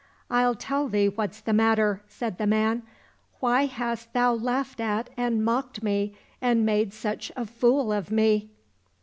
[0.31, 2.81] —"I'll tell thee what's the matter," said the man;"
[3.39, 8.49] why hast thou laughed at and mocked me and made such a fool of me